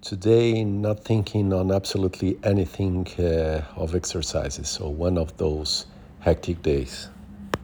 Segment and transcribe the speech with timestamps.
[0.00, 4.68] Today, not thinking on absolutely anything uh, of exercises.
[4.68, 5.86] So, one of those
[6.20, 7.08] hectic days.